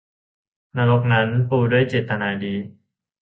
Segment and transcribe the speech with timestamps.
[0.77, 2.55] นรกนั้นปูด้วยเจตนาดี